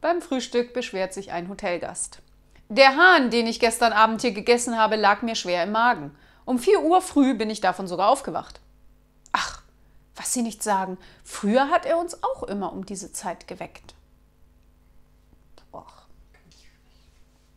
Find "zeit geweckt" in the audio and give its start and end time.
13.12-13.94